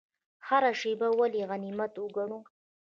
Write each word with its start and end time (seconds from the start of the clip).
هره 0.47 0.71
شیبه 0.79 1.07
ولې 1.19 1.41
غنیمت 1.49 1.93
وګڼو؟ 1.97 2.39